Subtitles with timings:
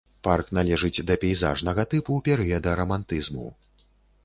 [0.27, 3.47] Парк належыць да пейзажнага тыпу перыяда рамантызму.